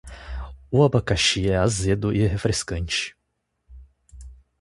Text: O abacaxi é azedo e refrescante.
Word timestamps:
O 0.71 0.83
abacaxi 0.83 1.47
é 1.47 1.55
azedo 1.59 2.11
e 2.11 2.25
refrescante. 2.25 3.15